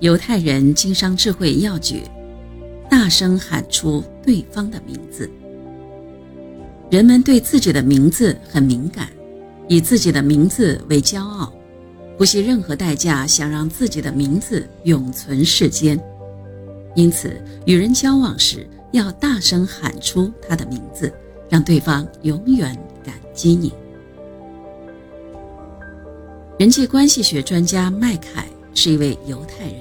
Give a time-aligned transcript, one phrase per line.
[0.00, 2.02] 犹太人经商智慧要诀：
[2.90, 5.30] 大声喊出对方的名字。
[6.90, 9.08] 人们对自己的名字很敏感，
[9.68, 11.50] 以自己的名字为骄傲，
[12.18, 15.98] 不惜任何代价想让自己的名字永存世间。
[16.94, 21.12] 因此，与人交往时要大声喊出他的名字，
[21.48, 23.72] 让对方永远感激你。
[26.58, 28.46] 人际关系学专家麦凯
[28.76, 29.80] 是一位犹太人，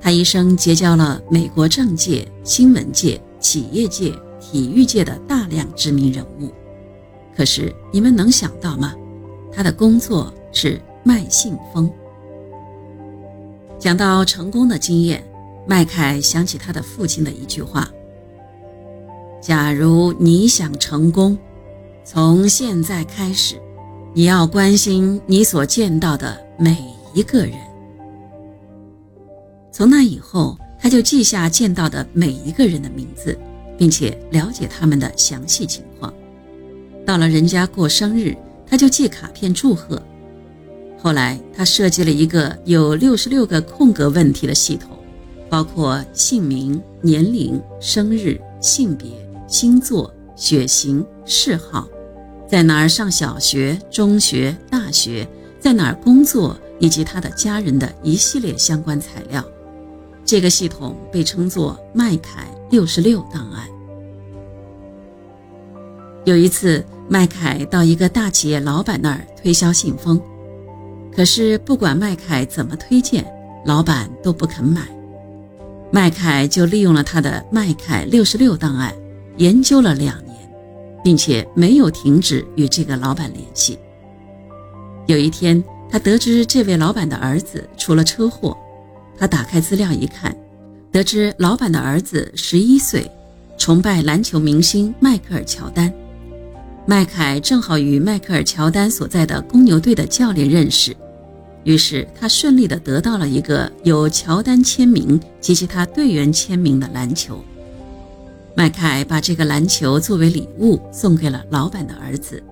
[0.00, 6.52] 他一生结交了美国政界、新闻界、企业界、体育界的大量知名人物。
[7.34, 8.94] 可是你们能想到吗？
[9.50, 11.90] 他的工作是卖信封。
[13.78, 15.24] 讲到成功的经验，
[15.66, 17.90] 麦凯想起他的父亲的一句话
[19.40, 21.36] ：“假如你想成功，
[22.04, 23.56] 从现在开始。”
[24.12, 26.76] 你要关心你所见到的每
[27.12, 27.52] 一个人。
[29.76, 33.38] 从那以后，他就记下见到的每一个人的名字，
[33.76, 36.10] 并且了解他们的详细情况。
[37.04, 38.34] 到了人家过生日，
[38.66, 40.02] 他就寄卡片祝贺。
[40.96, 44.96] 后来，他设计了一个有六十六个空格问题的系统，
[45.50, 49.10] 包括姓名、年龄、生日、性别、
[49.46, 51.86] 星座、血型、嗜好。
[52.48, 55.28] 在哪儿上小学、中学、大学，
[55.60, 59.44] 在哪儿工作，以及他的家人的一系列相关材料。
[60.26, 63.66] 这个系统被称作麦凯六十六档案。
[66.24, 70.20] 有一次，麦凯到一个大企业老板那儿推销信封，
[71.14, 73.24] 可是不管麦凯怎么推荐，
[73.64, 74.82] 老板都不肯买。
[75.90, 78.92] 麦凯就利用了他的麦凯六十六档案，
[79.36, 80.26] 研究了两年。
[81.04, 83.78] 并且没有停止与这个老板联系。
[85.06, 88.58] 有一天，他得知这位老板的儿子出了车祸，
[89.18, 90.36] 他打开资料一看，
[90.92, 93.10] 得知老板的儿子十一岁，
[93.56, 95.92] 崇拜篮球明星迈克尔·乔丹。
[96.84, 100.96] 麦凯正好与迈克尔·乔丹所在的公牛队的教练认识，
[101.64, 107.42] 于是他顺利地得到了一个有乔丹签名及其他队员签名的篮球。
[108.54, 112.42] 麦凯把这个篮球作为礼物送给了老板的儿子。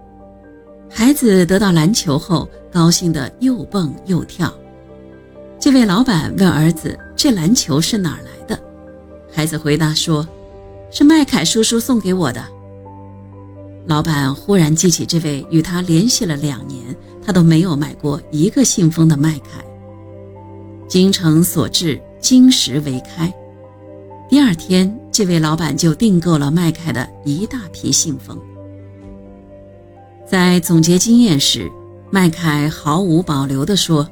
[0.91, 4.53] 孩子得到篮球后，高兴得又蹦又跳。
[5.65, 8.63] 这位老板问儿子：“这篮球是哪儿来的？”
[9.33, 10.29] 孩子回答说
[10.93, 12.45] ：“是麦凯叔叔送给我的。”
[13.89, 19.65] 老板忽然记起这位与他联系了两年，他都没有买过一个信封的麦凯。
[20.87, 23.33] 精诚所至，金石为开。
[24.29, 24.95] 第二天。
[25.11, 28.39] 这位老板就订购了麦凯的一大批信封。
[30.27, 31.71] 在总结经验时，
[32.11, 34.07] 麦凯毫无保留地说：“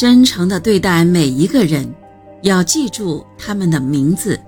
[0.00, 1.94] 真诚地对待每一个人，
[2.40, 4.40] 要记住他们的名字，